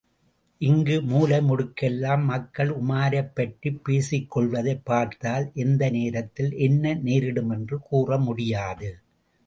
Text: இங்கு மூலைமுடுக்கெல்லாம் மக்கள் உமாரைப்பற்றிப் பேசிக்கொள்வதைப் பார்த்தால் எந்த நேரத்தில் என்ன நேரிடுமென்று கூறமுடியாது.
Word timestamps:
இங்கு 0.61 0.95
மூலைமுடுக்கெல்லாம் 1.01 2.23
மக்கள் 2.23 2.69
உமாரைப்பற்றிப் 2.69 3.79
பேசிக்கொள்வதைப் 3.89 4.83
பார்த்தால் 4.83 5.51
எந்த 5.53 5.89
நேரத்தில் 5.89 6.51
என்ன 6.59 6.93
நேரிடுமென்று 6.95 7.79
கூறமுடியாது. 7.91 8.91